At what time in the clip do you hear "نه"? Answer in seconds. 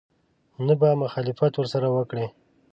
0.65-0.73